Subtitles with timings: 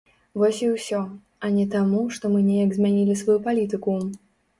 [0.43, 1.01] Вось і ўсё,
[1.47, 3.95] а не таму, што мы неяк змянілі сваю палітыку.